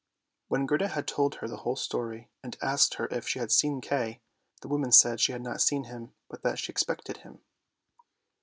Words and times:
When 0.47 0.65
Gerda 0.65 0.87
had 0.87 1.07
told 1.07 1.35
her 1.35 1.47
the 1.47 1.57
whole 1.57 1.75
story, 1.75 2.31
and 2.41 2.57
asked 2.59 2.95
her 2.95 3.07
if 3.11 3.27
she 3.27 3.37
had 3.37 3.51
seen 3.51 3.81
Kay, 3.81 4.19
the 4.63 4.67
woman 4.67 4.91
said 4.91 5.19
she 5.19 5.31
had 5.31 5.43
not 5.43 5.61
seen 5.61 5.83
him, 5.83 6.15
but 6.27 6.41
that 6.41 6.57
she 6.57 6.71
expected 6.71 7.17
him. 7.17 7.41